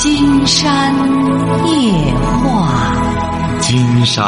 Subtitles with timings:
[0.00, 0.94] 金山
[1.66, 4.24] 夜话，金山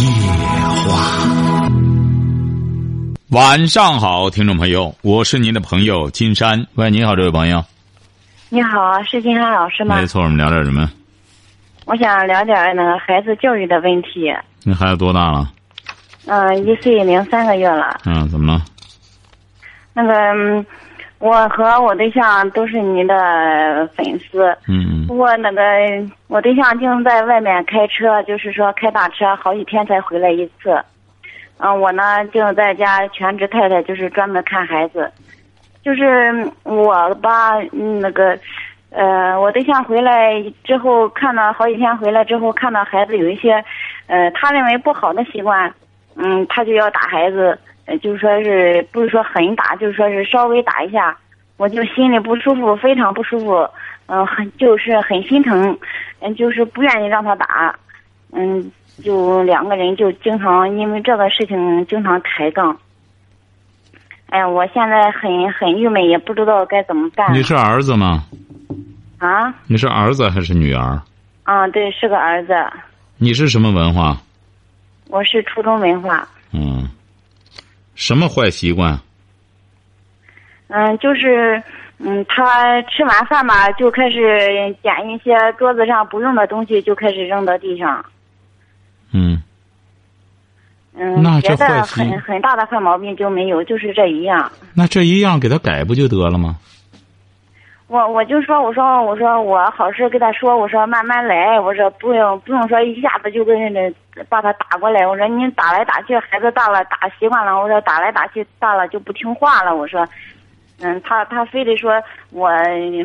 [0.00, 0.08] 夜
[0.88, 1.28] 话。
[3.28, 6.66] 晚上好，听众朋友，我是您的朋友金山。
[6.76, 7.62] 喂，你好，这位朋友。
[8.48, 9.96] 你好，是金山老师吗？
[9.96, 10.90] 没错，我们聊点什么？
[11.84, 14.32] 我想聊点那个孩子教育的问题。
[14.62, 15.52] 你孩子多大了？
[16.24, 18.00] 嗯，一岁零三个月了。
[18.06, 18.62] 嗯，怎么了？
[19.92, 20.64] 那个，嗯
[21.22, 24.42] 我和我对象都是你的粉丝。
[24.66, 25.62] 嗯嗯我那个，
[26.26, 30.76] 我对象净在外面开车，就是说开大车，好几天才回来一次。
[31.58, 35.08] 嗯，我呢就在家全职太太，就是专门看孩子。
[35.84, 36.02] 就是
[36.64, 38.36] 我吧，嗯那个，
[38.90, 43.64] 呃，我对象回来之后，看到好几天回来之后，看到孩子有一些，
[44.08, 45.72] 呃，他认为不好的习惯，
[46.16, 51.16] 嗯，他就要打孩子，呃，就是说是不是说狠打，就是说是稍微打一下，
[51.56, 53.68] 我就心里不舒服，非常不舒服，
[54.06, 55.76] 嗯、很就是很心疼，
[56.20, 57.74] 嗯，就是不愿意让他打，
[58.32, 58.70] 嗯，
[59.02, 62.76] 就两个人就经常因为这个事情经常抬杠。
[64.26, 67.34] 哎呀，我现在很很郁闷，也不知道该怎么办。
[67.34, 68.24] 你是儿子吗？
[69.18, 69.52] 啊？
[69.66, 70.98] 你是儿子还是女儿？
[71.42, 72.54] 啊，对，是个儿子，
[73.18, 74.16] 你是什么文化？
[75.08, 76.26] 我是初中文化。
[76.52, 76.88] 嗯，
[78.02, 78.98] 什么坏习惯？
[80.66, 81.62] 嗯，就是，
[81.98, 88.04] 嗯，他吃完饭吧，就开始捡一些桌子上不用的东西，就开始扔到地上。
[89.12, 89.40] 嗯，
[90.96, 94.50] 嗯，那这别的坏习很很大的坏毛病就没有，就是这一样。
[94.74, 96.56] 那这一样给他改不就得了吗？
[97.86, 103.80] 我我就说，我说我说我好事跟他说，我说慢慢来，我说不用不用说一下子就跟人家
[104.28, 110.06] 把他打过来，我说你打来打去，孩子大了打习惯了，我说打来打去大了就不听话了，我说，
[110.80, 111.92] 嗯，他他非得说
[112.30, 112.50] 我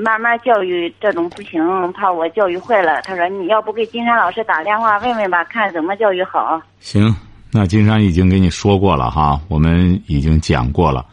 [0.03, 1.61] 慢慢教育这种不行，
[1.93, 3.01] 怕我教育坏了。
[3.03, 6.61] 他说你要不给金山老师打电话问问吧，看怎么教育好。
[6.79, 7.15] 行，
[7.51, 11.05] 那金山已经给你说过了哈，我们已经讲过了，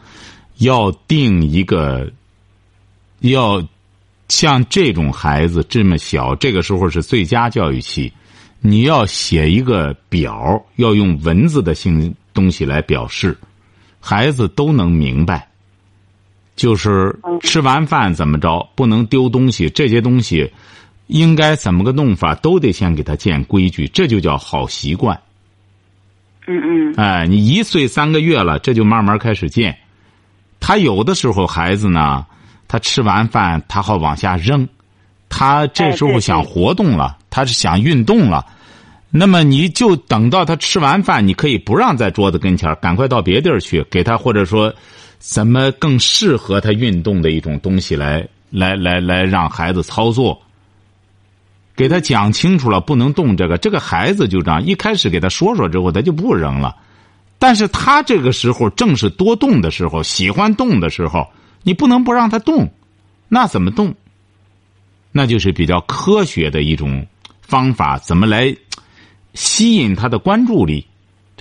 [0.57, 2.11] 要定一个，
[3.19, 3.63] 要
[4.27, 8.11] 像这种孩子这么小，这个时候是最佳教育期，
[8.65, 13.37] 你要写一个表，要用文字的性东西来表示，
[13.99, 15.47] 孩子都能明白。
[16.55, 20.49] 就是吃完饭怎么着，不能丢东西，这些东西
[21.07, 25.19] 应该怎么个弄法，都得先给他建规矩，这就叫好习惯。
[26.47, 29.77] 嗯嗯哎，你一岁三个月了，这就慢慢开始建。
[30.59, 32.25] 他有的时候孩子呢，
[32.67, 34.67] 他吃完饭他好往下扔，
[35.27, 38.45] 他这时候想活动了，他是想运动了。
[39.17, 44.73] 那么你就等到他吃完饭，你可以不让在桌子跟前，赶快到别地儿去，给他或者说
[45.19, 50.41] 怎么更适合他运动的一种东西来来来来让孩子操作。
[51.77, 53.57] 给他讲清楚了，不能动这个。
[53.57, 56.75] 这个孩子就这样，一开始给他说说之后，他就不扔了。
[57.39, 61.25] 但是他这个时候正是多动的时候，喜欢动的时候，
[61.63, 62.69] 你不能不让他动，
[63.29, 63.95] 那怎么动？
[65.13, 67.05] 那就是比较科学的一种
[67.41, 68.53] 方法，怎么来
[69.35, 70.87] 吸引他的关注力？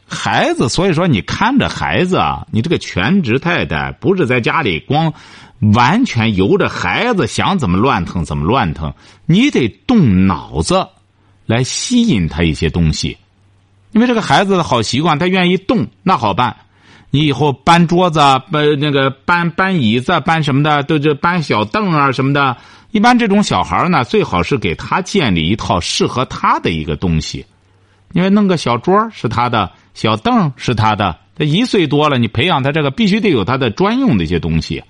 [0.06, 5.14] 孩子，所以说你看着孩子啊，你这个全职太太不是在家里光
[5.72, 8.92] 完全由着孩子想怎么乱腾怎么乱腾，
[9.24, 10.86] 你得动脑子
[11.46, 13.16] 来吸引他一些东西。
[13.92, 16.54] 因为这个孩子的好习惯，他愿意动，那好办。
[17.10, 18.18] 你以后搬桌子、
[18.50, 22.56] 搬那个搬搬椅子、搬什么的，都就搬小凳啊什么的。
[22.90, 27.46] 一般这种小孩呢，最好是给他建立一套适合他的一个东西。
[28.14, 31.18] 因为弄个小桌是他的，小凳是他的。
[31.36, 34.82] 他一岁多了，你培养他这个必须得有他的专用的一些东西。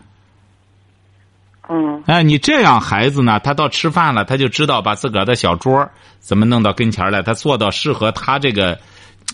[1.70, 5.88] 嗯哎，你这样孩子呢，他到吃饭了，他就知道把自个儿的小桌
[6.20, 8.78] 怎么弄到跟前儿来，他坐到适合他这个，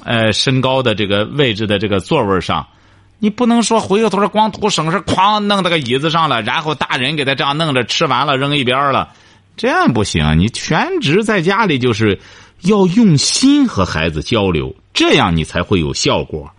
[0.04, 2.64] 呃，身高的这个位置的这个座位上。
[3.18, 9.08] 你不能说回过头来光图省事，哐弄到个椅子上了，然后大人给他这样弄着，吃完了扔一边儿了，
[9.56, 10.38] 这样不行。
[10.38, 12.20] 你全职在家里就是
[12.62, 16.50] 要用心和孩子交流，这样你才会有效果。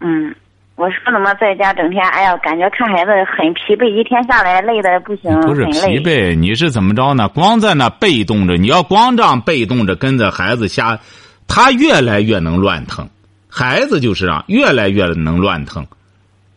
[0.00, 0.34] 嗯，
[0.76, 6.00] 我说怎么在家整天，哎呀，感觉看孩子很疲惫，一天下来累的不行，不是疲。
[6.00, 7.28] 惫，你是怎么着呢？
[7.28, 10.98] 光在那被动着，你要光这样被动着跟着孩子瞎，
[11.46, 13.08] 他越来越能乱腾。
[13.48, 15.86] 孩子就是啊，越来越能乱腾，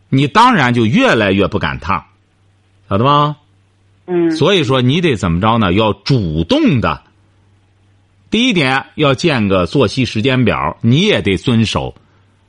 [0.08, 2.04] 你当然就越来越不赶趟，
[2.88, 3.36] 晓得吗？
[4.06, 5.72] 嗯所以说你得怎么着呢？
[5.72, 7.02] 要主动的。
[8.34, 11.94] 第一点要建个作息时间表，你也得遵守，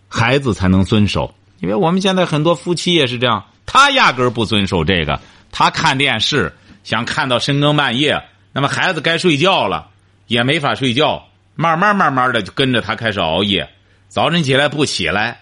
[0.07, 1.35] 孩子才能遵守。
[1.59, 5.21] 因为我们现在很多夫妻也是这样，他压根儿不遵守这个，
[5.51, 6.51] 他看电视，
[6.83, 8.19] 想看到深更半夜。
[8.51, 9.89] 那么孩子该睡觉了，
[10.25, 13.69] 也没法睡觉，慢慢慢慢的就跟着他开始熬夜，
[14.07, 15.41] 早晨起来不起来。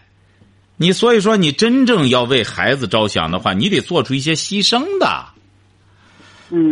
[0.76, 5.26] 你所以说，你真正要为孩子着想的话，你得做出一些牺牲的。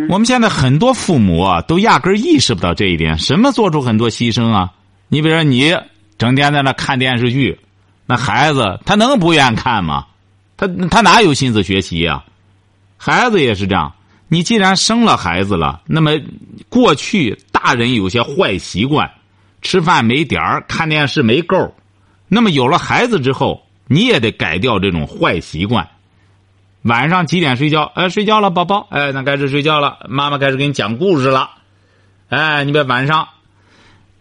[0.09, 3.17] 我们现在很多父母啊，都压根意识不到这一点。
[3.17, 4.71] 什么做出很多牺牲啊？
[5.07, 5.75] 你比如说，你
[6.17, 7.59] 整天在那看电视剧，
[8.05, 10.05] 那孩子他能不愿看吗？
[10.55, 12.23] 他他哪有心思学习呀？
[12.97, 13.91] 孩子也是这样。
[14.27, 16.11] 你既然生了孩子了，那么
[16.69, 19.11] 过去大人有些坏习惯，
[19.61, 21.73] 吃饭没点儿，看电视没够
[22.27, 25.85] 那么有了孩子之后，你也得改掉这种坏习惯。
[26.83, 27.83] 晚上几点睡觉？
[27.95, 28.87] 哎，睡觉了，宝宝。
[28.89, 29.99] 哎，那开始睡觉了。
[30.09, 31.49] 妈妈开始给你讲故事了。
[32.29, 33.27] 哎，你别晚上，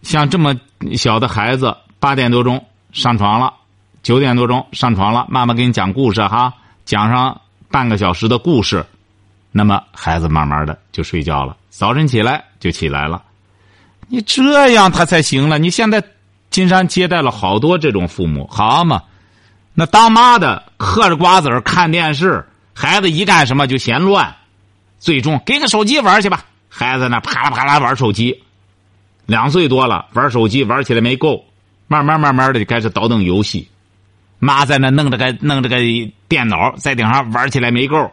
[0.03, 0.55] 像这么
[0.95, 3.53] 小的孩子，八点多钟上床了，
[4.03, 6.53] 九点多钟上床了，妈妈给你讲故事哈，
[6.85, 8.85] 讲上半个小时的故事。
[9.51, 13.21] 那么孩子慢慢的就睡觉了，早晨起来就起来了，
[14.07, 15.57] 你这样他才行了。
[15.57, 16.01] 你现在
[16.49, 19.01] 金山接待了好多这种父母，好嘛？
[19.73, 24.35] 那当妈的嗑着瓜子儿看电视，孩子一干什么就嫌乱，
[24.99, 26.45] 最终给个手机玩去吧。
[26.69, 28.43] 孩子那啪啦啪啦玩手机，
[29.25, 31.45] 两岁多了玩手机玩起来没够，
[31.87, 33.67] 慢慢慢慢的就开始倒腾游戏。
[34.39, 35.77] 妈在那弄着个弄着个
[36.27, 38.11] 电脑在顶上玩起来没够。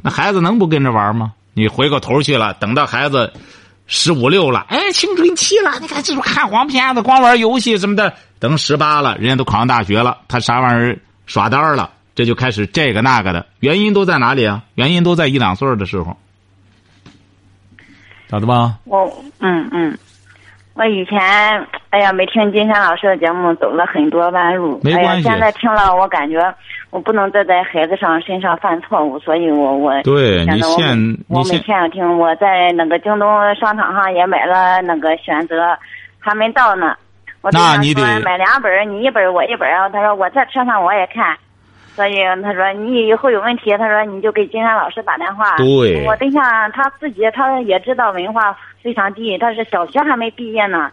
[0.00, 1.32] 那孩子能不跟着玩吗？
[1.54, 3.32] 你回过头去了，等到孩子
[3.88, 8.14] 十五六了，哎，青春期了，你看这种看黄片子、光玩游戏什么的。
[8.38, 13.46] 等十八了，人家都考上大学了，他啥玩意儿耍单了，这就开始这个那个的。
[13.60, 14.64] 原因都在哪里啊？
[14.74, 16.16] 原因都在一两岁的时候，
[18.26, 18.74] 咋的吧？
[18.86, 19.96] 我嗯嗯，
[20.74, 21.16] 我以前
[21.90, 24.80] 哎呀没听金山老师的节目，走了很多弯路。
[24.82, 25.28] 没关系。
[25.28, 26.52] 哎呀，现在听了，我感觉
[26.90, 35.78] 我不能再在孩子上身上犯错误，所以我我对你现我每天要听，我在那个京东商场上也买了那个选择，
[36.18, 36.96] 还没到呢。
[37.52, 39.68] 那你得买两本，你一本我一本。
[39.92, 41.38] 他说我在车上我也看，
[41.98, 42.14] 所以
[42.44, 45.56] 他说你以后有问题，他说你就给金山老师打电话。
[45.56, 46.40] 对，我对象
[46.70, 50.92] 他自己他也知道文化非常低，他是小学还没毕业呢。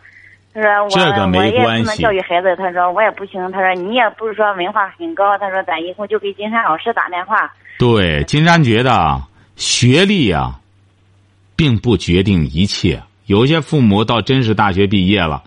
[0.52, 7.54] 他说我我也不能教育孩子，他说我也不行，他说你也不是说文化很高，他说咱以后就给金山老师打电话。
[7.78, 9.22] 对，金山觉得
[9.56, 10.60] 学历啊，
[11.56, 13.00] 并不决定一切。
[13.28, 15.44] 有些父母到真是大学毕业了。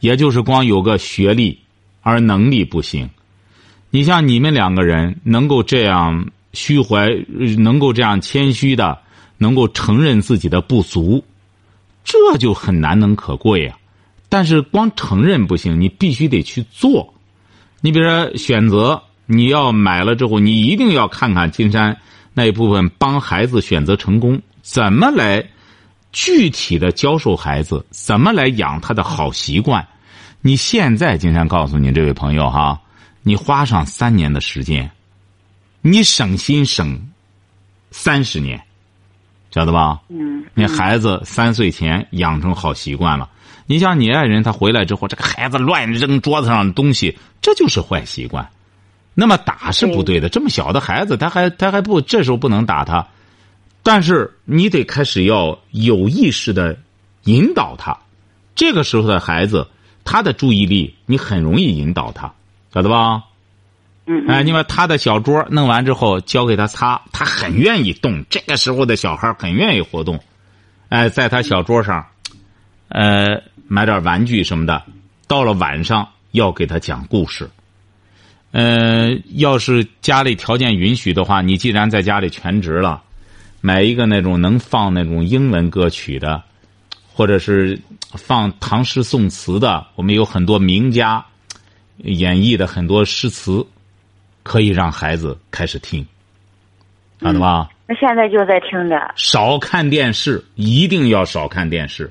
[0.00, 1.60] 也就是光有个学历，
[2.02, 3.08] 而能力不行。
[3.94, 7.10] 你像你们两个人能够这样虚怀，
[7.58, 8.98] 能够这样谦虚的，
[9.36, 11.22] 能够承认自己的不足，
[12.02, 13.76] 这就很难能可贵啊。
[14.30, 17.12] 但是光承认不行，你必须得去做。
[17.82, 21.98] 你比如说选择，你要买了之后，你一定要看看金山
[22.32, 25.44] 那一部分，帮孩子选择成功，怎么来
[26.12, 29.86] 具体的教授孩子，怎么来养他的好习惯。
[30.40, 32.80] 你现在，金山告诉你这位朋友哈，
[33.22, 34.90] 你花上三年的时间，
[35.80, 37.10] 你省心省
[37.90, 38.60] 三十年，
[39.50, 40.00] 晓得吧？
[40.08, 40.44] 嗯。
[40.54, 43.30] 那孩子三岁前养成好习惯了，
[43.66, 48.48] 你像你爱人他回来之后，这个孩子乱扔桌子上的东西，这就是坏习惯。
[49.14, 53.06] 那么打是不对的，这么小的孩子，他还他还不这时候不能打他，
[53.82, 56.78] 但是你得开始要有意识的
[57.24, 57.96] 引导他，
[58.54, 59.68] 这个时候的孩子。
[60.04, 62.34] 他的注意力，你很容易引导他，
[62.72, 63.24] 晓得吧？
[64.06, 64.26] 嗯。
[64.26, 68.24] 哎，你把他的小桌弄完之后，交给他擦，他很愿意动。
[68.30, 70.18] 这个时候的小孩很愿意活动，
[70.88, 72.06] 哎，在他小桌上，
[72.88, 74.82] 呃，买点玩具什么的。
[75.26, 77.48] 到了晚上要给他讲故事。
[78.52, 83.02] 呃，要是家里条件允许的话，你既然在家里全职了，
[83.60, 86.42] 买一个那种能放那种英文歌曲的。
[87.14, 87.78] 或者是
[88.14, 91.22] 放唐诗宋词的，我们有很多名家
[91.98, 93.64] 演绎的很多诗词，
[94.42, 96.04] 可以让孩子开始听，
[97.20, 97.68] 晓得吧？
[97.86, 99.12] 那现在就在听着。
[99.16, 102.10] 少看电视，一定要少看电视。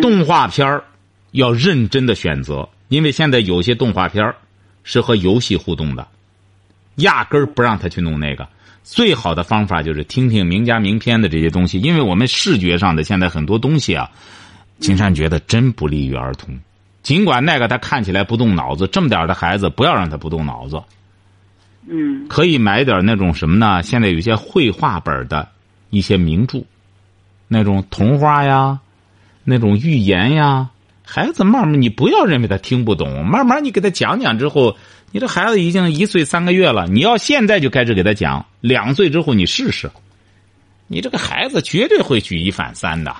[0.00, 0.84] 动画片儿
[1.32, 4.34] 要认真的选择，因为现在有些动画片儿
[4.82, 6.06] 是和游戏互动的，
[6.96, 8.48] 压根儿不让他去弄那个。
[8.82, 14.10] 最好的方法就是听听名家名篇的这些东西，因为我们视觉上的现在很多东西啊，
[14.78, 16.58] 金山觉得真不利于儿童。
[17.02, 20.82] 尽管那个他看起来不动脑子，这么点的孩子不要让他不动脑子。
[21.88, 22.26] 嗯。
[22.28, 23.82] 可以买点那种什么呢？
[23.82, 25.48] 现在有些绘画本的
[25.90, 26.64] 一些名著，
[27.48, 28.80] 那种童话呀，
[29.44, 30.70] 那种寓言呀，
[31.04, 34.76] 孩子慢慢你不要认为他听不懂，慢慢你给他讲讲之后。
[35.12, 39.90] 你这孩子已经一岁三个月了，你要现在就开始给他讲，两岁之后你试试。
[40.86, 43.12] 你这个孩子绝对会举一反三的，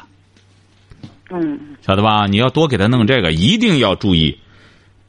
[1.30, 2.26] 嗯晓得吧？
[2.26, 4.38] 你要多给他弄这个，一定要注意，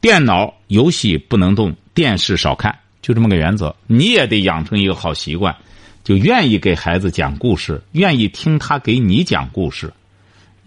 [0.00, 3.74] 电脑游戏不能动，电视少看，就这么个原则。
[3.86, 5.54] 你也得养成一个好习惯，
[6.04, 9.92] 就愿意给孩子讲故事，愿意听他给你讲故事。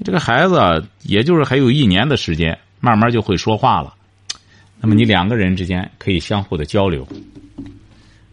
[0.03, 3.93] 这个孩子，也就是还有一年的时间，慢慢就会说话了。
[4.81, 7.07] 那么你两个人之间可以相互的交流。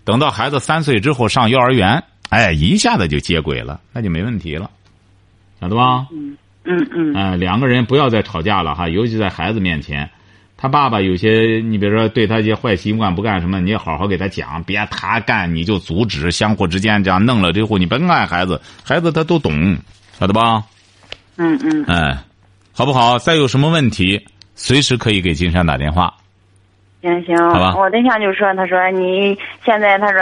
[0.05, 4.69] 等到孩子三岁之后上幼儿园，哎，一下子就接轨了，那就没问题了，
[5.61, 6.09] 晓得吧？
[6.11, 10.09] 嗯嗯嗯哎、两个人不要再吵架了哈，尤其在孩子面前。
[10.57, 19.77] 他爸爸有些，你比如说对他一些坏习惯不干什么，你也好好给他讲，别他干你就阻止，相互之间这样弄了之后，你甭爱孩子，孩子他都懂，
[20.17, 20.63] 晓得吧？
[21.37, 22.17] 嗯嗯，哎，
[22.73, 23.19] 好不好？
[23.19, 26.15] 再有什么问题，随时可以给金山打电话。
[27.03, 30.21] 行行好吧，我对象就说，他说你现在他说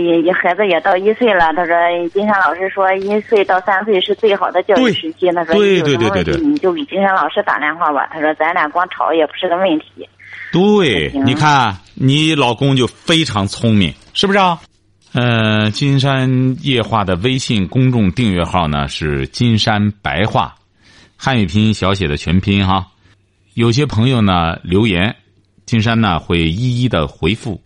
[0.00, 1.74] 也也孩子也到一岁了，他说
[2.10, 10.08] 金山老师说一岁到三岁是最好的教育时期，他说对对对对对你就给金山老师打电话吧，他说咱俩光吵也不是个问题。
[10.52, 14.60] 对，你看你老公就非常聪明，是不是啊？
[15.14, 20.54] 呃，金山夜话的微信公众订阅号呢是金山白话，
[21.16, 22.86] 汉语拼音小写的全拼哈。
[23.54, 25.14] 有些朋友呢留言，
[25.66, 27.60] 金山呢会一一的回复。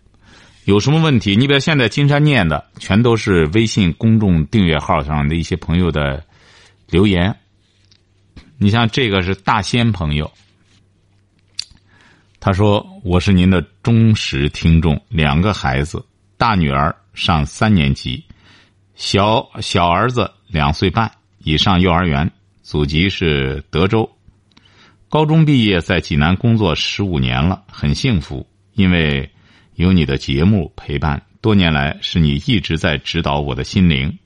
[0.65, 1.35] 有什么问题？
[1.35, 6.23] 你比如现在金山念的全都是微信公众订阅号上的一些朋友的
[6.87, 7.35] 留言。
[8.57, 10.29] 你像这个是大仙朋友，
[12.39, 16.05] 他说：“我是您的忠实听众，两个孩子，
[16.37, 18.23] 大女儿上三年级，
[18.95, 22.29] 小小儿子两岁半，已上幼儿园，
[22.61, 24.07] 祖籍是德州。
[25.09, 29.27] 高中毕业，在济南工作十五年了，很幸福，因为
[29.73, 34.19] 有你的节目陪伴，多年来是你一直在指导我的心灵。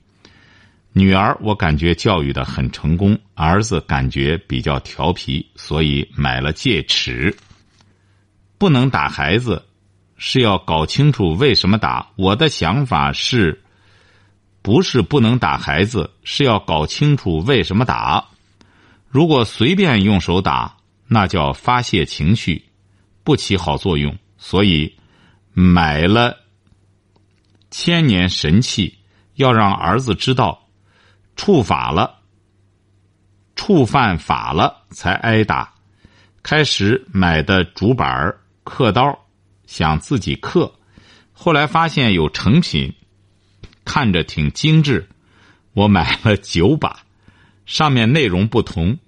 [0.92, 7.34] 女儿我感觉教育的很成功，儿子感觉比较调皮，所以买了戒尺。”
[8.58, 9.64] 不能打孩子，
[10.18, 12.10] 是要搞清楚为什么打。
[12.16, 13.62] 我的想法是，
[14.60, 18.26] 不是不能打孩子，是要搞清楚为什么打。
[19.08, 20.73] 如果随便用手打，
[21.06, 22.64] 那叫发泄情绪，
[23.22, 24.16] 不起好作用。
[24.36, 24.94] 所以
[25.52, 26.36] 买了
[27.70, 28.98] 千年神器，
[29.34, 30.68] 要让儿子知道，
[31.36, 32.20] 触法了，
[33.56, 35.72] 触犯法了才挨打。
[36.42, 38.40] 开始买的竹板儿。
[38.66, 39.26] 刻刀，
[39.66, 40.72] 想自己刻，
[41.34, 42.90] 后来发现有成品，
[43.84, 45.06] 看着挺精致，
[45.74, 47.00] 我买了九把，
[47.66, 48.98] 上面内容不同，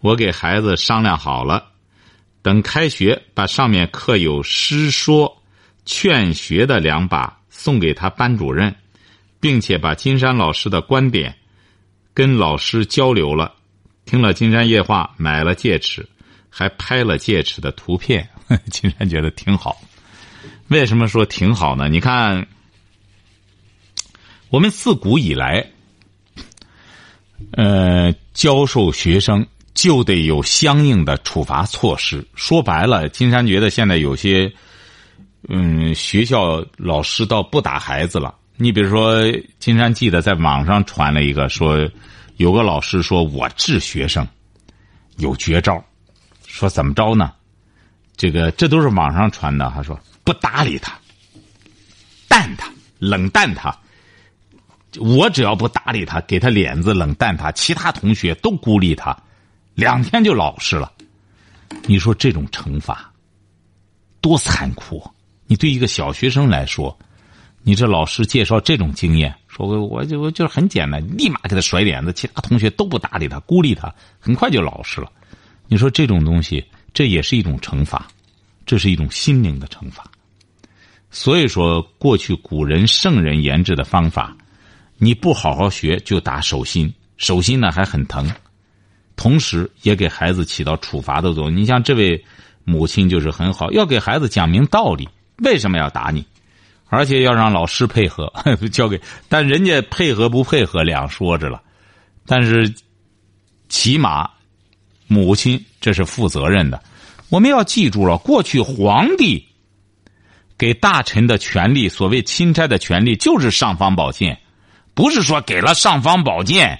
[0.00, 1.72] 我给孩子商量好了，
[2.42, 5.42] 等开学把上面刻有诗说、
[5.84, 8.74] 劝学的两把送给他班主任，
[9.40, 11.36] 并且把金山老师的观点
[12.14, 13.54] 跟老师交流了，
[14.04, 16.08] 听了金山夜话，买了戒尺。
[16.50, 18.28] 还拍了戒尺的图片，
[18.72, 19.80] 金山觉得挺好。
[20.68, 21.88] 为什么说挺好呢？
[21.88, 22.48] 你看，
[24.48, 25.70] 我们自古以来，
[27.52, 29.46] 呃，教授学生
[29.78, 32.26] 就得有相应的处罚措施。
[32.34, 34.52] 说白了，金山觉得现在有些，
[35.48, 38.34] 嗯，学校老师倒不打孩子了。
[38.56, 39.22] 你比如说，
[39.60, 41.88] 金山记得在网上传了一个说，
[42.38, 44.26] 有个老师说我治学生
[45.18, 45.80] 有绝招。
[46.44, 47.30] 说怎么着呢？
[48.16, 49.70] 这个这都是网上传的。
[49.72, 50.98] 他说不搭理他，
[52.26, 52.68] 淡他，
[52.98, 53.72] 冷淡他。
[54.98, 59.16] 我只要不搭理他，给他脸子，冷淡他，其他同学都孤立他，
[59.78, 60.92] 两天就老实了。
[61.86, 63.08] 你说这种惩罚
[64.20, 65.00] 多残酷？
[65.46, 66.98] 你对一个小学生来说，
[67.62, 75.12] 你这老师介绍这种经验，说我我就我就是很简单，立马给他甩脸子，其他同学都不搭理他，孤立他，很快就老实了。
[75.68, 78.08] 你说这种东西，这也是一种惩罚，
[78.66, 80.04] 这是一种心灵的惩罚。
[81.12, 84.36] 所以说，过去古人圣人研制的方法，
[84.96, 88.28] 你不好好学就打手心，手心呢还很疼，
[89.18, 91.54] 同时也给孩子起到处罚的作用。
[91.54, 92.24] 你像这位
[92.64, 95.06] 母亲就是很好，要给孩子讲明道理，
[95.44, 96.24] 为什么要打你，
[96.86, 98.32] 而且要让老师配合，
[98.72, 98.98] 交给，
[99.28, 101.60] 但人家配合不配合两说着了，
[102.24, 102.72] 但是
[103.68, 104.30] 起码。
[105.10, 106.82] 母亲，这是负责任的。
[107.30, 109.42] 我们要记住了，过去皇帝
[110.58, 114.38] 给大臣的权利，所谓钦差的权利，就是尚方宝剑，
[114.92, 116.78] 不是说给了尚方宝剑，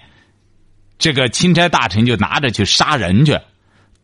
[0.99, 3.39] 这个钦差大臣就拿着去杀人去。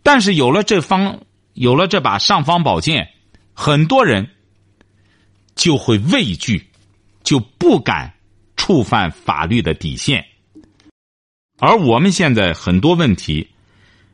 [0.03, 1.21] 但是有了这方，
[1.55, 3.09] 有了这把尚方宝剑，
[3.53, 4.31] 很多人
[5.55, 6.69] 就会畏惧，
[7.23, 8.13] 就不敢
[8.57, 10.25] 触犯法律的底线。
[11.59, 13.49] 而我们现在很多问题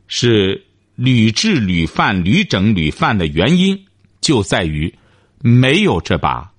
[0.07, 3.87] 是屡治屡犯、屡整屡犯的原因，
[4.21, 4.95] 就在于
[5.41, 6.53] 没有这把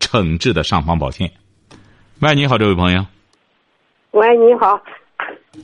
[0.00, 1.30] 惩治的尚方宝剑。
[2.18, 3.06] 喂，你好，这位朋友。
[4.12, 4.80] 喂，你好。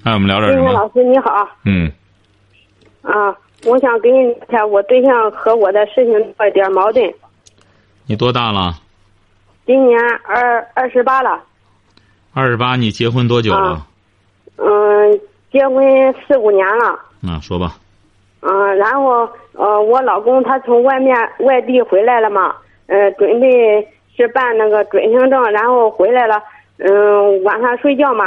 [0.04, 0.72] 哎，我们聊点什么？
[0.72, 1.48] 老师你好。
[1.64, 1.90] 嗯。
[3.02, 3.34] 啊，
[3.66, 7.12] 我想跟你聊天，我对象和我的事情有点矛盾。
[8.06, 8.74] 你多大了？
[9.66, 11.42] 今年二二十八了。
[12.34, 13.86] 二十八，你结婚多久了？
[14.56, 16.98] 嗯，结婚四五年了。
[17.20, 17.76] 那说吧。
[18.40, 22.54] 嗯，然后呃，我老公他从外面外地回来了嘛，
[22.86, 23.48] 呃，准备
[24.16, 26.40] 是办那个准生证，然后回来了，
[26.76, 28.24] 嗯，晚上睡觉嘛，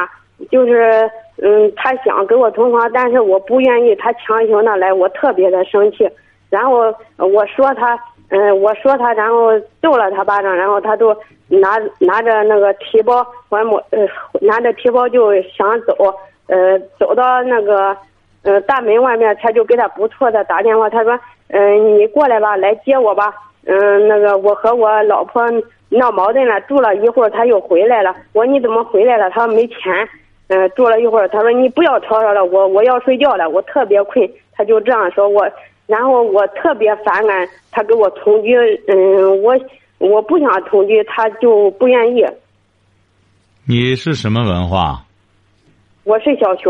[0.49, 1.09] 就是
[1.41, 6.09] 嗯，他想跟我同房，但是我不愿意，他强行的来，我特别的生气，
[6.49, 7.97] 然后我说他，
[8.29, 11.15] 嗯，我说他，然后揍了他巴掌，然后他就
[11.47, 13.57] 拿拿着那个提包，我
[13.91, 14.07] 呃，
[14.41, 15.95] 拿着提包就想走，
[16.47, 17.95] 呃，走到那个。
[18.43, 21.11] 呃，大门外面，他就给他不错的打电话，他说
[21.49, 23.31] ：“嗯，你过来吧，来接我吧。”
[23.67, 25.43] 嗯，那个我和我老婆
[25.89, 28.15] 闹矛盾了，住了一会儿，他又回来了。
[28.33, 30.09] 我说：“你怎么回来了？”他说：“没钱。”
[30.53, 35.49] 嗯，住了一会儿，他说：“你不要吵吵了，我我要睡觉了，我特别困。”他就这样说我，
[35.87, 38.53] 然后我特别反感他跟我同居。
[38.89, 39.55] 嗯，我
[39.97, 42.25] 我不想同居，他就不愿意。
[43.65, 45.01] 你是什么文化？
[46.03, 46.69] 我是小学。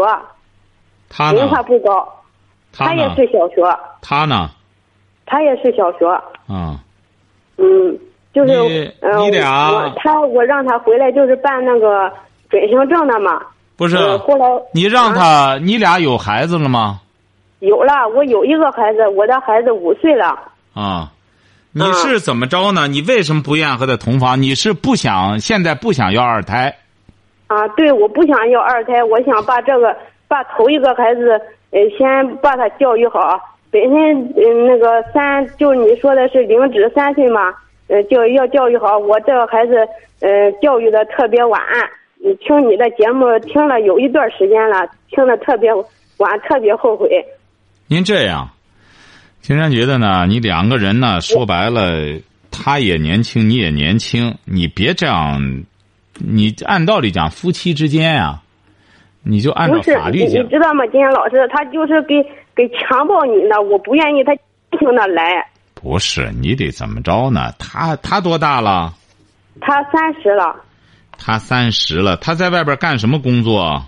[1.09, 2.07] 他文化不高，
[2.71, 3.63] 他也是小学。
[3.99, 4.51] 他呢？
[5.25, 6.05] 他也是小学。
[6.47, 6.79] 啊。
[7.57, 7.97] 嗯，
[8.31, 12.13] 就是你俩，他我让他回来就是办那个
[12.47, 13.41] 准生证的嘛。
[13.81, 13.97] 不是。
[14.17, 17.01] 后来你让他，你俩有孩子了吗？
[17.61, 20.37] 有了，我有一个孩子，我的孩子五岁了。
[20.75, 21.11] 啊，
[21.71, 22.87] 你是怎么着呢？
[22.87, 24.39] 你为什么不愿和他同房？
[24.39, 26.75] 你是不想现在不想要二胎？
[27.47, 29.97] 啊，对，我不想要二胎，我想把这个。
[30.27, 31.31] 把头一个孩子，
[31.71, 33.37] 呃，先把他教育好。
[33.69, 37.53] 本身，嗯，那个三，就你说的是零至三岁嘛，
[37.89, 38.97] 呃，教要教育好。
[38.97, 39.75] 我这个孩子，
[40.21, 41.59] 呃，教育的特别晚。
[42.23, 45.73] 你听你的节目听了有一段时间了，听的特别
[46.17, 47.09] 晚，特别后悔。
[47.87, 48.47] 您这样，
[49.41, 52.19] 青山觉得呢，你两个人呢，说白了，
[52.51, 55.63] 他也年轻，你也年轻，你别这样。
[56.13, 58.43] 你按道理讲，夫妻之间啊。
[59.23, 60.85] 你就按照法律讲，你知道吗？
[60.87, 62.15] 金山老师，他就是给
[62.55, 65.23] 给强暴你呢，我不愿意他强行的来。
[65.73, 67.51] 不是，你得怎么着呢？
[67.57, 68.93] 他他多大了？
[69.59, 70.55] 他三十了。
[71.23, 73.81] 他三十了，他在外边干什么工作？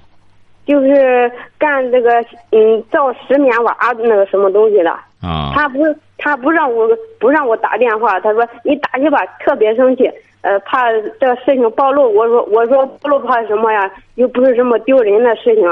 [0.65, 2.09] 就是干这个
[2.51, 4.91] 嗯造石棉瓦那个什么东西的。
[5.21, 5.51] 啊。
[5.53, 5.79] 他不
[6.17, 6.87] 他不让我
[7.19, 10.03] 不让我打电话，他说你打去吧，特别生气。
[10.41, 10.91] 呃，怕
[11.21, 13.89] 这事情暴露，我说我说暴露怕什么呀？
[14.15, 15.63] 又不是什么丢人的事情，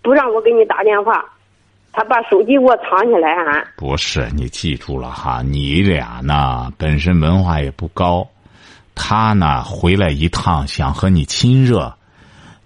[0.00, 1.24] 不让我给你打电话，
[1.92, 3.64] 他把手机给我藏起来还。
[3.76, 8.24] 不是，你记住了哈，你俩呢本身文化也不高，
[8.94, 11.92] 他呢回来一趟想和你亲热，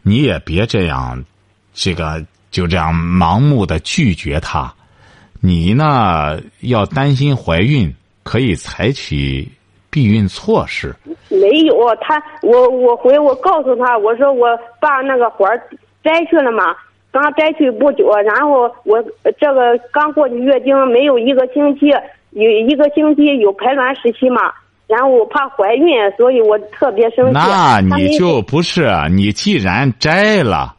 [0.03, 1.25] 你也别这样，
[1.73, 4.75] 这个就这样盲目的拒绝他，
[5.41, 9.49] 你呢要担心怀孕，可以采取。
[9.89, 10.95] 避孕措施
[11.31, 14.47] 没有他，我我回我告诉他，我说我
[14.79, 15.49] 把那个环
[16.05, 16.77] 摘去了嘛，
[17.11, 19.03] 刚摘去不久，然后我
[19.41, 21.87] 这个刚过去月经没有一个星期，
[22.33, 24.53] 有一个星期有排卵时期嘛，
[24.87, 27.33] 然后我怕怀孕，所以我特别生气。
[27.33, 30.75] 那你就不是你既然摘了，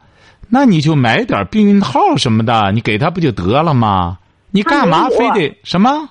[0.48, 4.18] 那你就买点避孕套什么的，你给他不就得了吗？
[4.50, 6.08] 你干嘛非得什么？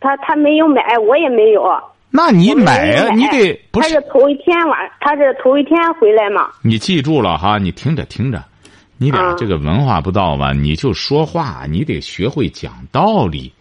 [0.00, 1.62] 他他没有买，我也没有。
[2.10, 3.94] 那你买啊，你得不是？
[3.94, 6.48] 他是头一天晚，他是头一天回来嘛。
[6.62, 8.42] 你记住了哈，你听着听着，
[8.96, 10.54] 你俩这个文化不到吧？
[10.54, 13.52] 你就说话，你得学会讲道理。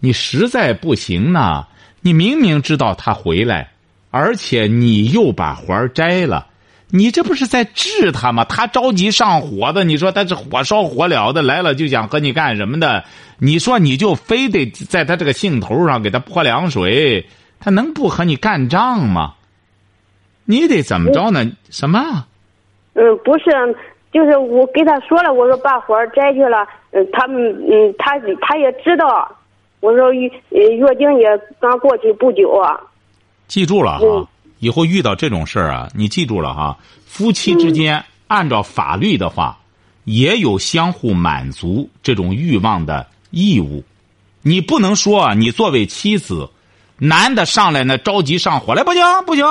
[0.00, 1.64] 你实在不行呢，
[2.02, 3.70] 你明明知道他回来，
[4.10, 6.46] 而且你又把环摘了，
[6.88, 8.44] 你这不是在治他吗？
[8.44, 13.04] 他着急上火的，你说他是火烧火燎的来了，就想和你干什么的？
[13.38, 17.26] 你说你就非得在他这个兴头上给他泼凉水？
[17.58, 19.34] 他能不和你干仗吗？
[20.46, 21.44] 你得怎么着呢？
[21.68, 22.26] 什么？
[22.94, 23.44] 嗯，不是，
[24.12, 26.66] 就是我给他说了，我说把花摘去了。
[26.92, 27.38] 嗯，他们
[27.70, 29.30] 嗯，他他也知道。
[29.80, 31.26] 我说月月经也
[31.58, 32.78] 刚过去不久啊。
[33.48, 36.78] 记住了哈，以后遇到这种事儿啊，你记住了哈。
[37.06, 39.58] 夫妻之间按照法律的话，
[40.04, 43.82] 也有相互满足这种欲望的义务。
[44.42, 46.48] 你不能说你作为妻子。
[47.02, 49.46] 男的上来呢，着急上火来，不行不行，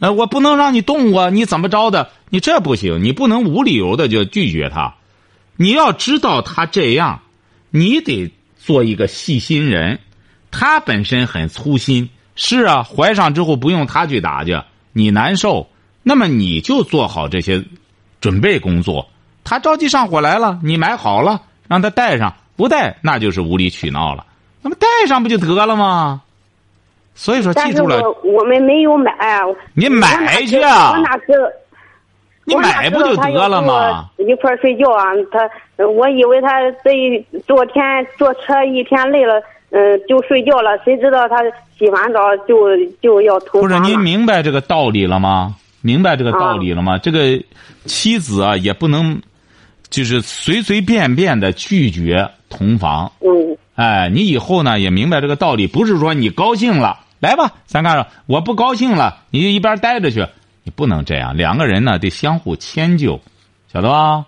[0.00, 2.10] 呃，我不能让你动我，你怎么着的？
[2.28, 4.94] 你这不行，你不能无理由的就拒绝他。
[5.56, 7.22] 你要知道他这样，
[7.70, 8.30] 你得
[8.62, 9.98] 做一个细心人。
[10.52, 14.60] 他本身很粗心，是啊，怀上之后不用他去打去，
[14.92, 15.68] 你难受。
[16.02, 17.64] 那么你就做好这些
[18.20, 19.08] 准备工作。
[19.44, 24.26] 他着急上火来了，你买好了，让他带上，不带那就是无理取闹了。
[24.62, 26.22] 那么带上不就得了吗？
[27.14, 29.12] 所以说，记住了，我们没有买。
[29.74, 30.92] 你买去啊！
[30.92, 31.10] 我哪？
[32.56, 34.10] 你买不就得了吗？
[34.18, 35.04] 一块睡觉啊！
[35.30, 36.48] 他，我以为他
[36.84, 37.82] 这一昨天
[38.18, 40.76] 坐车一天累了，嗯，就睡觉了。
[40.84, 41.36] 谁知道他
[41.78, 45.54] 洗完澡就就要同不是您明白这个道理了吗？
[45.82, 46.98] 明白这个道理了吗？
[46.98, 47.42] 这个
[47.86, 49.20] 妻子啊，也不能
[49.88, 53.10] 就是随随便便的拒绝同房。
[53.20, 53.56] 嗯。
[53.76, 60.26] 哎，你以后呢也明白这个道理，不是说你高兴了来吧，咱干着；我不高兴了，你就一边待着去。
[60.70, 63.18] 你不能这样，两个人呢得相互迁就，
[63.66, 64.24] 晓得吧？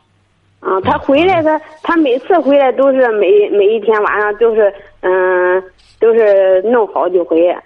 [0.58, 5.62] 啊，他回来，他他每次回来都是每每一天晚上都是嗯，
[6.00, 7.56] 都是弄好几回。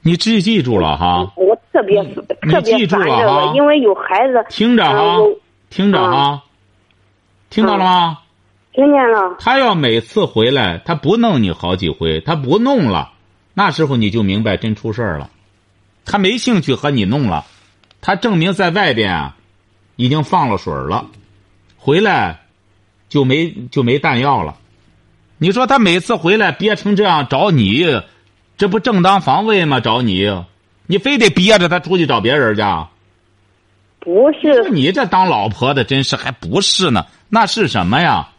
[0.00, 1.30] 你记记住了哈。
[1.36, 2.22] 我特别特
[2.62, 4.42] 别烦这个，因为有孩子。
[4.48, 5.18] 听着哈，
[5.68, 6.44] 听着哈，
[7.50, 8.18] 听到了吗？
[8.72, 9.36] 听见了。
[9.38, 13.10] 他要每次回来，他不弄你好几回，他不弄了，
[13.52, 15.28] 那时候你就明白真出事儿了。
[16.06, 17.44] 他没兴趣和你弄了，
[18.00, 19.36] 他证明在外边啊，
[19.96, 21.06] 已经放了水了，
[21.76, 22.40] 回来
[23.08, 24.56] 就没就没弹药了。
[25.38, 28.02] 你说他每次回来憋成这样找你，
[28.56, 29.80] 这不正当防卫吗？
[29.80, 30.28] 找你，
[30.86, 32.62] 你非得憋着他出去找别人去？
[34.00, 34.70] 不是。
[34.70, 37.06] 你这当老婆的真是还不是呢？
[37.28, 38.30] 那是什么呀？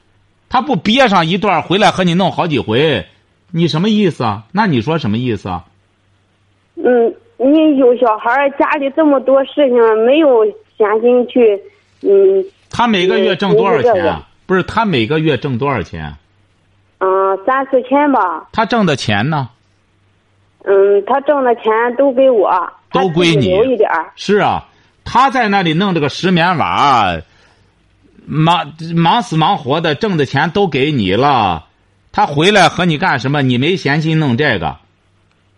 [0.49, 3.07] 他不憋上一段回来和你弄好几回，
[3.51, 4.45] 你什么意思啊？
[4.51, 5.65] 那你说什么意思啊？
[6.75, 10.45] 嗯，你有小孩家里这么多事情，没有
[10.77, 11.59] 闲心去，
[12.01, 12.45] 嗯。
[12.69, 14.15] 他每个月挣多少钱？
[14.45, 16.13] 不是他每个月挣多少钱？
[16.99, 18.49] 嗯，三四千吧。
[18.51, 19.49] 他挣的钱呢？
[20.65, 21.63] 嗯，他挣的钱
[21.97, 22.51] 都给我，
[22.91, 23.47] 都归你。
[23.47, 24.67] 留一点是啊，
[25.05, 27.21] 他在那里弄这个石棉瓦。
[28.31, 31.65] 忙忙死忙活的，挣的钱都给你了，
[32.11, 33.41] 他回来和你干什么？
[33.41, 34.77] 你没闲心弄这个，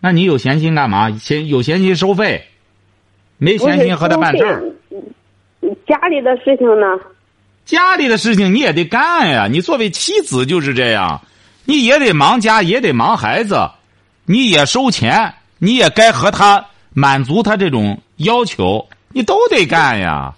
[0.02, 1.12] 那你有闲心干嘛？
[1.12, 2.46] 闲有闲心收费，
[3.38, 4.64] 没闲心和他办事儿。
[5.88, 7.00] 家里的事情呢？
[7.66, 9.48] 家里的事情你也得干呀！
[9.50, 11.22] 你作为妻子就是这样，
[11.66, 13.56] 你也得忙家，也得忙孩子，
[14.26, 18.84] 你也收钱，你也该和他满足他这种要求，
[19.14, 20.34] 你都得干呀。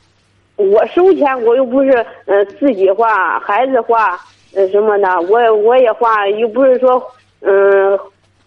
[0.57, 1.91] 我收钱，我又不是
[2.25, 4.19] 呃自己花，孩子花，
[4.53, 7.01] 呃什么的，我我也花，又不是说
[7.39, 7.97] 嗯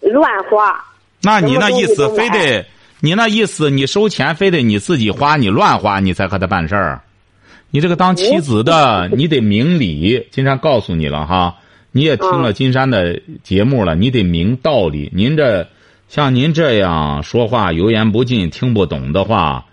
[0.00, 0.84] 乱花。
[1.26, 2.64] 那你那意思非得，
[3.00, 7.00] 你那意思你收钱非得你自己花，你乱花你才和他办事儿。
[7.72, 10.24] 你这个当妻子的，你得明理。
[10.30, 11.56] 金山告诉你了哈，
[11.90, 15.10] 你也听了金山的节目了，你得明道理。
[15.12, 15.66] 您这
[16.08, 19.64] 像您这样说话油盐不进，听不懂的话，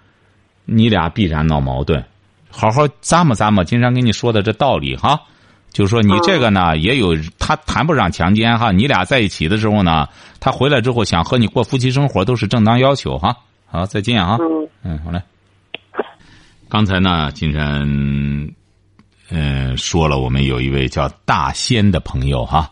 [0.65, 2.03] 你俩必然闹矛盾。
[2.49, 5.21] 好好咂摸咂摸，金山跟你说的这道理哈，
[5.73, 10.07] 就说你这个呢也有他谈不上强奸哈，你俩在一起的时候呢，
[10.39, 13.35] 他回来之后想和你过夫妻生活都是正当要求哈。
[13.65, 14.37] 好，再见啊。
[14.83, 15.19] 嗯，好嘞。
[16.69, 17.81] 刚才呢，金山
[19.29, 22.71] 嗯说了，我们有一位叫大仙的朋友哈，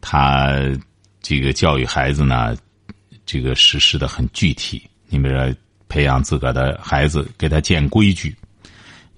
[0.00, 0.54] 他
[1.20, 2.56] 这个教育孩子呢，
[3.26, 4.80] 这个实施的很具体。
[5.08, 5.54] 你比如说，
[5.88, 8.32] 培养自个的孩子，给他建规矩。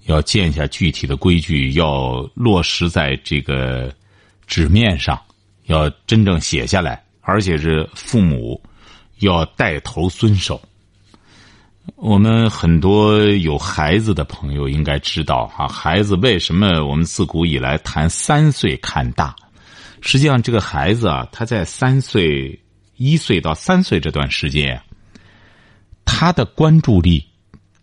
[0.05, 3.93] 要建下具体的规矩，要落实在这个
[4.47, 5.19] 纸面上，
[5.65, 8.61] 要真正写下来，而且是父母
[9.19, 10.59] 要带头遵守。
[11.95, 19.35] 我们很多有孩子的朋友应该知道哈，孩子为什么我们自古以来谈三岁看大？
[20.01, 22.59] 实际上，这个孩子啊，他在三岁、
[22.97, 24.81] 一岁到三岁这段时间，
[26.05, 27.23] 他的关注力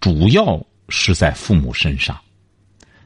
[0.01, 0.61] 主要。
[0.89, 2.19] 是在父母身上，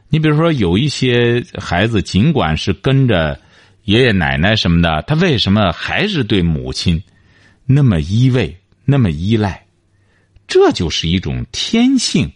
[0.09, 3.41] 你比如说有一些孩子，尽管是跟着
[3.85, 7.03] 爷爷奶奶什么的，他为什么还是对母亲
[7.67, 9.67] 那么依偎、那么依赖？
[10.47, 12.31] 这就是一种天性。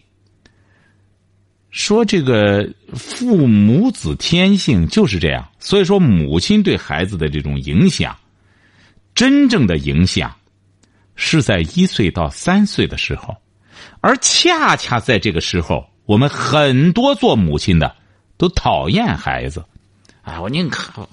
[1.69, 8.17] 说这个父母子天性就是这样，所以说母亲对孩子的这种影响，
[9.13, 10.35] 真正的影响
[11.15, 13.35] 是在一岁到三岁的时候。
[14.07, 17.93] 而恰恰在这个时候，我们很多做母亲的
[18.37, 19.65] 都讨厌孩子。
[20.21, 21.05] 哎，我宁可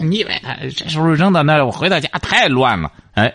[0.00, 0.42] 你以为
[0.74, 2.90] 这时候扔到那，我回到家太乱了。
[3.12, 3.32] 哎，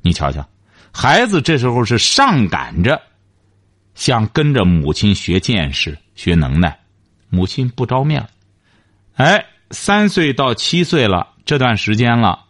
[0.00, 0.48] 你瞧瞧，
[0.92, 3.02] 孩子这时候是上赶着，
[3.96, 6.78] 想跟着母亲学见识、学能耐，
[7.30, 8.24] 母亲不着面
[9.16, 12.44] 哎，三岁到七岁了，这段时间了，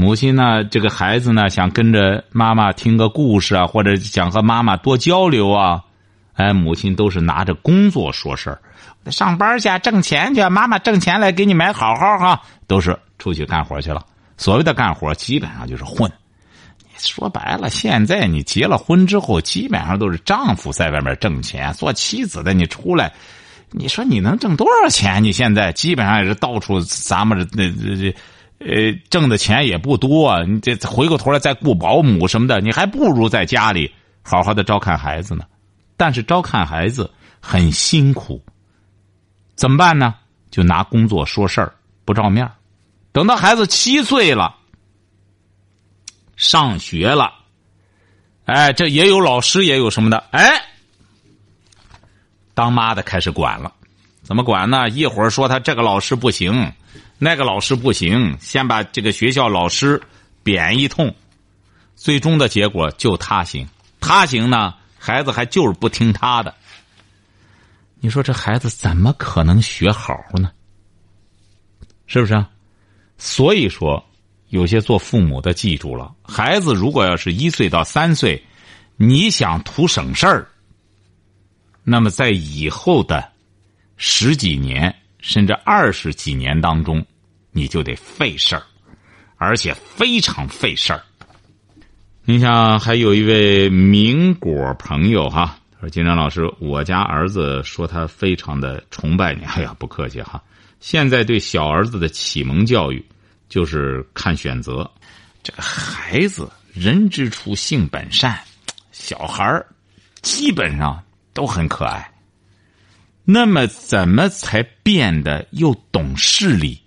[0.00, 5.84] 母亲呢，这个孩子呢，想跟着妈妈听个故事啊，或者想和妈妈多交流啊。
[6.36, 8.58] 哎，母亲都是拿着工作说事儿，
[9.10, 14.02] 上班去挣钱去，妈妈挣钱来给你买好好哈，都是出去干活去了。
[14.38, 16.10] 所谓的干活，基本上就是混。
[16.96, 23.12] 说白了，现在你结了婚之后，基本上都是丈夫在外面挣钱，做妻子的你出来，
[23.70, 25.22] 你说你能挣多少钱？
[25.22, 28.16] 你现在基本上也是到处，咱们这那这这，
[28.60, 30.44] 呃，挣的钱也不多。
[30.44, 33.92] 你这回过头来再雇保姆什么的，你还不如在家里
[34.22, 35.44] 好好的照看孩子呢。
[35.96, 38.42] 但是照看孩子很辛苦，
[39.54, 40.14] 怎么办呢？
[40.50, 41.72] 就拿工作说事儿，
[42.04, 42.50] 不照面
[43.12, 44.56] 等到孩子七岁了，
[46.36, 47.32] 上学了，
[48.46, 50.60] 哎，这也有老师，也有什么的，哎，
[52.52, 53.72] 当妈的开始管了。
[54.22, 54.88] 怎么管呢？
[54.90, 56.72] 一会儿说他这个老师不行，
[57.22, 60.02] 那个老师不行，先把这个学校老师
[60.42, 61.14] 贬一通，
[61.94, 63.68] 最终的结果就他行，
[64.00, 64.74] 他行呢。
[65.02, 66.54] 孩子还就是不听他的，
[68.00, 70.50] 你说这孩子怎么可能学好呢？
[72.06, 72.44] 是不是？
[73.16, 74.04] 所以说，
[74.48, 78.44] 有些做父母的记住了，孩子如果要是一岁到三岁，
[78.96, 80.48] 你想图省事儿，
[81.82, 83.32] 那么在以后的
[83.96, 87.04] 十几年甚至二十几年当中，
[87.52, 88.62] 你就得费事儿，
[89.36, 91.02] 而且非常费事儿。
[92.24, 99.44] 你想，还有一位民果朋友哈，他说：“金山老师，我家儿子说他非常的崇拜你。
[99.44, 100.40] 哎呀，不客气哈。
[100.78, 103.04] 现在对小儿子的启蒙教育，
[103.48, 104.88] 就是看选择。
[105.42, 108.38] 这个孩子人之初性本善，
[108.92, 109.66] 小孩儿
[110.22, 111.02] 基本上
[111.32, 112.08] 都很可爱。
[113.24, 116.80] 那么，怎么才变得又懂事理，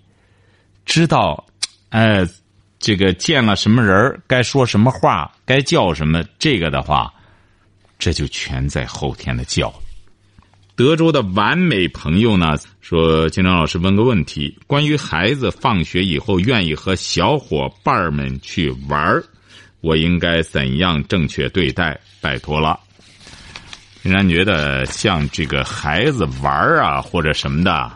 [0.84, 1.46] 知道，
[1.90, 2.28] 呃。”
[2.80, 7.10] 这个见了什么人该说什么话，该叫什么，这个的话，
[7.98, 9.72] 这就全在后天的教。
[10.76, 19.18] 德州的完美朋友呢说：“金章老师问个问题，关于孩子放学以后愿意和小伙伴们去玩
[19.80, 21.98] 我应该怎样正确对待？
[22.20, 22.78] 拜托了。”
[24.04, 27.90] 仍然觉得像这个孩子玩啊，或者什么的。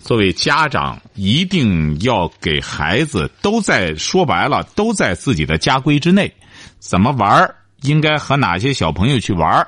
[0.00, 6.32] 作为家长，一定要给孩子都在说白了，都在自己的家规之内。
[6.78, 9.64] 怎么玩应该和哪些小朋友去玩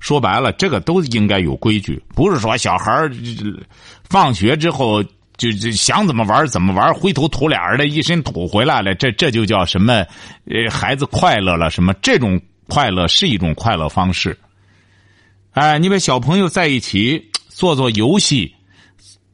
[0.00, 2.02] 说白了，这个都应该有规矩。
[2.14, 3.06] 不是说小孩
[4.08, 5.02] 放学之后
[5.36, 9.92] 就就想怎么玩怎么玩灰头土脸的一身土回来了，这这就叫什么？
[10.46, 11.92] 呃，孩子快乐了什么？
[12.00, 14.36] 这种快乐是一种快乐方式。
[15.58, 18.54] 哎，你把小朋友在一起 做做游戏。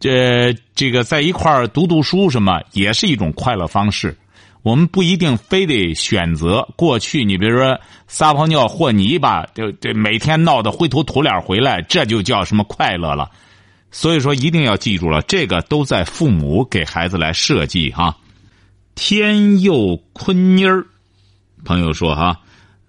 [0.00, 4.16] 这这个在一块儿读读书什么也是一种快乐方式，
[4.62, 7.22] 我们不一定非得选择过去。
[7.22, 13.30] 你比如说撒泡尿和泥巴，就这每天闹得灰头土脸回来，这就叫什么快乐了？
[13.90, 18.16] 所以说一定要记住了，这个都在父母给孩子来设计哈。
[18.94, 20.87] 天佑坤妮儿，
[21.66, 22.40] 朋友说哈，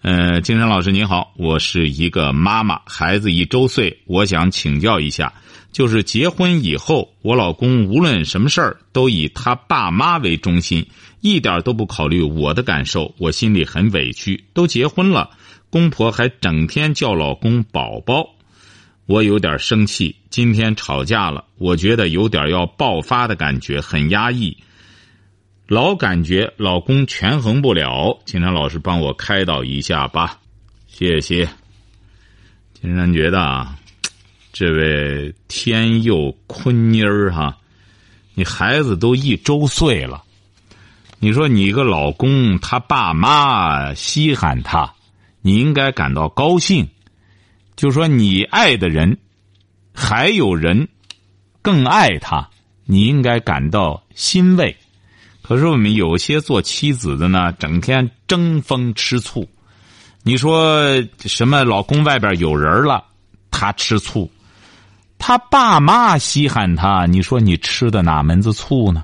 [0.06, 5.34] 呃，金山老师您好，我是一个妈妈，孩子一周岁，我想请教一下。
[5.72, 10.86] 就是结婚以后，我老公无论什么事儿都以他爸妈为中心，
[11.22, 14.44] 一点都不考虑我的感受，我心里很委屈。
[14.54, 15.32] 都结婚了，
[15.72, 18.30] 公婆还整天叫老公宝宝，
[19.08, 20.15] 我有点生气。
[20.30, 24.56] 今天吵架了，我觉得有点要爆发的感觉，很压抑，
[25.67, 28.19] 老感觉老公权衡不了。
[28.25, 30.39] 金山老师帮我开导一下吧，
[30.88, 31.47] 谢谢。
[32.80, 33.78] 金山觉得啊。
[34.58, 37.58] 这位天佑坤妮儿哈，
[38.36, 40.23] 你孩子都一周岁了，
[41.19, 44.93] 你说你个老公他爸妈稀罕他，
[45.41, 46.88] 你应该感到高兴。
[47.75, 49.17] 就说你爱的人，
[49.93, 50.88] 还有人
[51.62, 52.49] 更爱他，
[52.86, 54.78] 你应该感到欣慰。
[55.47, 59.47] 可是我们有些做妻子的呢，整天争风吃醋。
[60.23, 60.84] 你说
[61.19, 61.63] 什么？
[61.63, 63.03] 老公外边有人了，
[63.51, 64.27] 他吃醋。
[65.19, 69.03] 他爸妈稀罕他，你说你吃的哪门子醋呢？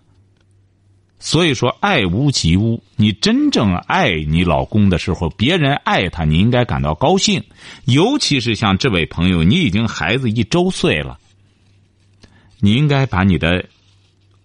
[1.19, 2.82] 所以说，爱屋及乌。
[2.95, 7.43] 你真正爱你老公的时候，别人爱他，你应该感到高兴。
[7.86, 11.19] 尤其是像这位朋友，你已经孩子一周岁了，
[12.60, 13.63] 你应该把你的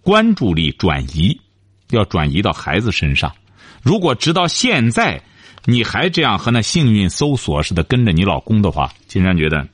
[0.03, 1.41] 关注力转移，
[1.89, 3.31] 要转移到孩子身上。
[3.81, 5.21] 如果直到现在，
[5.65, 9.67] 你还这样和那幸运搜索似的跟着你老公的话，金山觉得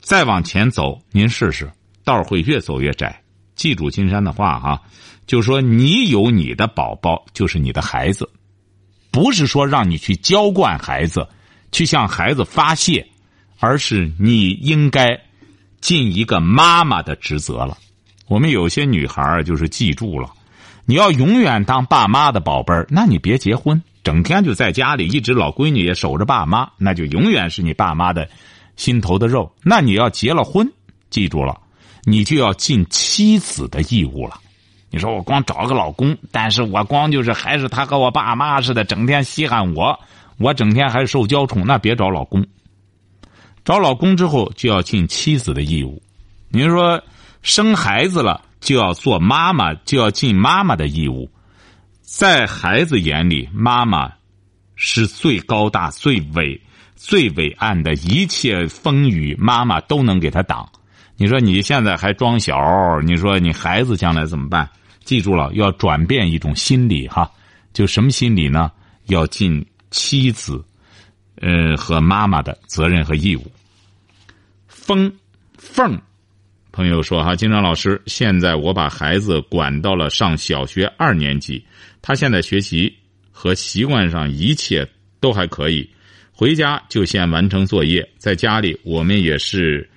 [0.00, 1.70] 再往前走，您试试，
[2.04, 3.20] 道会越走越窄。
[3.54, 4.82] 记住金山的话哈，
[5.26, 8.28] 就说你有你的宝宝，就是你的孩子，
[9.12, 11.26] 不是说让你去娇惯孩子，
[11.70, 13.06] 去向孩子发泄，
[13.60, 15.18] 而是你应该
[15.80, 17.78] 尽一个妈妈的职责了。
[18.26, 20.32] 我们有些女孩就是记住了，
[20.86, 28.28] 你要永远当爸妈的宝贝儿，那你别结婚，整天就在家里，一直老闺女也守着爸妈，那就永远是你爸妈的
[28.76, 29.50] 心头的肉。
[29.62, 30.70] 那你要结了婚，
[31.10, 31.58] 记住了。
[32.06, 34.38] 你就要尽妻子的义务了。
[34.90, 39.98] 你说我光找个老公，但是我光就是还是他和我爸妈似的，整天稀罕我，
[40.36, 42.46] 我整天还受娇宠，那别找老公。
[43.64, 46.02] 找老公之后就要尽妻子的义务。
[46.50, 47.02] 您说
[47.40, 51.30] 生孩子了就要做妈妈，就要尽妈妈的义务。
[52.00, 54.10] 在孩子眼里，妈妈
[54.74, 56.60] 是最高大、最伟、
[56.96, 60.68] 最伟岸的，一切风雨，妈妈都能给他挡。
[61.16, 64.68] 你说你现在还装小，你说你孩子将来怎么办？
[65.04, 67.30] 记住了，要转变一种心理哈，
[67.72, 68.72] 就什么心理呢？
[69.06, 70.64] 要尽妻子，
[71.36, 73.44] 呃和妈妈的责任和义务。
[74.66, 75.12] 风
[75.58, 76.00] 凤
[76.74, 81.64] 朋友说哈，金章老师，现在我把孩子管到了上小学二年级，
[82.02, 82.92] 他现在学习
[83.30, 84.84] 和习惯上一切
[85.20, 85.88] 都还可以，
[86.32, 89.88] 回家就先完成作业，在家里我们也是。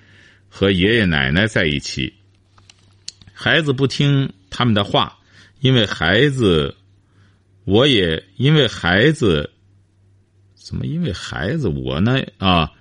[0.50, 2.10] 和爷爷奶奶在一起，
[3.34, 5.18] 孩子不听他们的话，
[5.60, 6.74] 因为孩子，
[7.64, 9.50] 我也因为孩子，
[10.54, 10.86] 怎么？
[10.86, 12.72] 因为孩子，我呢啊，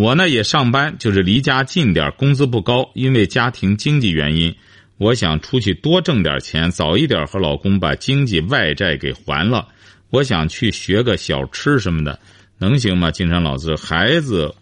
[0.00, 4.56] 我呢也上班，就是离家近点，工资不高，因为家庭经济原因，
[4.96, 9.68] 我想出去多挣点钱，早一点和老公把经济外债给还了。
[10.08, 12.18] 我想去学个小吃什么的，
[12.56, 13.10] 能行吗？
[13.10, 14.54] 金山老师，孩子。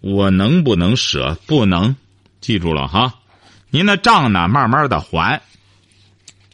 [0.00, 1.36] 我能不能舍？
[1.48, 1.96] 不能，
[2.40, 3.14] 记住了哈。
[3.70, 5.42] 您的账呢，慢慢的还。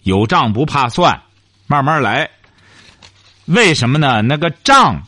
[0.05, 1.21] 有账不怕算，
[1.67, 2.31] 慢慢来。
[3.45, 4.23] 为什么呢？
[4.23, 5.07] 那个账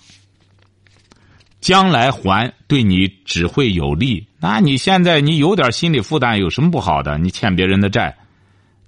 [1.62, 4.26] 将来还对你只会有利。
[4.38, 7.16] 那你现在你有点心理负担，有什么不好的？
[7.16, 8.14] 你欠别人的债，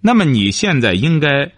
[0.00, 1.50] 那么你现在应该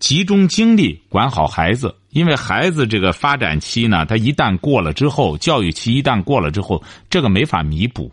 [0.00, 1.94] 集中精力管好孩子。
[2.10, 8.10] 因为孩子这个发展期呢，他一旦过了之后，教育期一旦过了之后，这个没法弥补。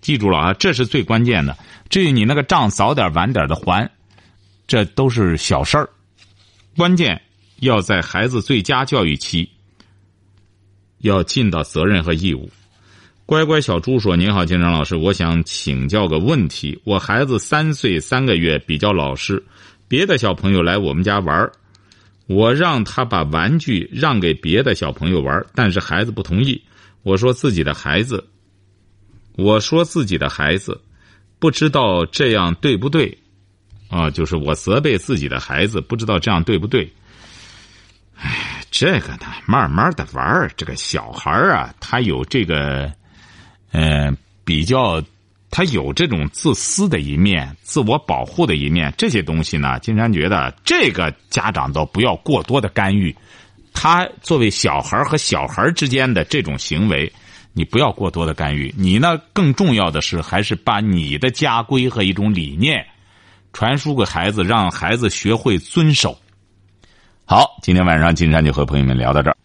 [0.00, 1.56] 记住了啊，这是最关键的。
[1.88, 3.88] 至于你那个账早点晚点的还，
[4.66, 5.88] 这都是小事儿。
[6.76, 7.20] 关键
[7.60, 9.48] 要在孩子最佳教育期，
[11.04, 12.50] 要尽到责任和义务。
[13.26, 16.80] 乖乖小猪说：“您好，金章老师，我想请教个问题。
[16.84, 19.44] 我孩子三岁三个月，比较老实，
[19.86, 21.50] 别的小朋友来我们家玩。”
[22.26, 26.58] 我让他把玩具让给别的小朋友玩，但是孩子不同意。
[27.02, 28.26] 我说自己的孩子，
[29.36, 30.80] 我说自己的孩子，
[31.38, 33.18] 不知道这样对不对？
[33.88, 36.90] 啊，就是我责备自己的孩子，不知道这样对不对？
[38.76, 42.92] 这个呢，慢慢的玩儿这个小孩啊，他有这个，
[43.70, 45.00] 嗯，比较。
[45.48, 53.14] 他有这种自私的一面、自我保护的一面，这些东西呢，金山觉得这个家长都不要过多的干预。
[53.72, 57.12] 他作为小孩和小孩之间的这种行为，
[57.52, 58.74] 你不要过多的干预。
[58.76, 62.84] 你呢，更重要的是还是把你的家规和一种理念
[63.52, 66.18] 传输给孩子，让孩子学会遵守。
[67.26, 69.36] 好，今天晚上金山就和朋友们聊到这儿。